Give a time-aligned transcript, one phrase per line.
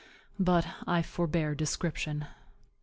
[0.39, 2.25] But I forbear description.